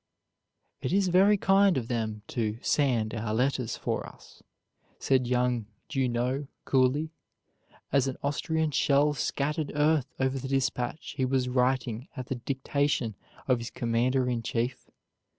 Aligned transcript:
"It 0.81 0.91
is 0.91 1.09
very 1.09 1.37
kind 1.37 1.77
of 1.77 1.87
them 1.87 2.23
to 2.29 2.57
'sand' 2.63 3.13
our 3.13 3.35
letters 3.35 3.77
for 3.77 4.03
us," 4.07 4.41
said 4.97 5.27
young 5.27 5.67
Junot 5.89 6.47
coolly, 6.65 7.11
as 7.91 8.07
an 8.07 8.17
Austrian 8.23 8.71
shell 8.71 9.13
scattered 9.13 9.71
earth 9.75 10.11
over 10.19 10.39
the 10.39 10.47
dispatch 10.47 11.13
he 11.17 11.25
was 11.25 11.47
writing 11.49 12.07
at 12.17 12.29
the 12.29 12.33
dictation 12.35 13.13
of 13.47 13.59
his 13.59 13.69
commander 13.69 14.27
in 14.27 14.41
chief. 14.41 14.89